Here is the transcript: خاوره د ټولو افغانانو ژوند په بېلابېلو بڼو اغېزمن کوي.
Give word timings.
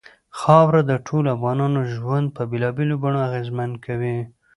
خاوره 0.39 0.81
د 0.85 0.91
ټولو 1.07 1.27
افغانانو 1.37 1.79
ژوند 1.93 2.27
په 2.35 2.41
بېلابېلو 2.51 2.95
بڼو 3.03 3.19
اغېزمن 3.27 3.71
کوي. 3.85 4.17